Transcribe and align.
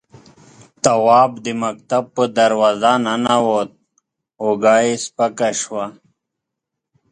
تواب 0.83 1.31
د 1.45 1.47
مکتب 1.63 2.03
په 2.15 2.23
دروازه 2.37 2.91
ننوت، 3.05 3.71
اوږه 4.43 4.75
يې 4.85 4.93
سپکه 5.03 5.49
شوه. 5.61 5.85